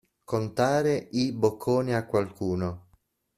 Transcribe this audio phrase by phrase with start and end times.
[0.23, 2.87] Contare i boccone a qualcuno.